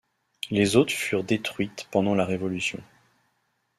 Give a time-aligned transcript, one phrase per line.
[0.49, 2.81] Les autres furent détruites pendant la Révolution.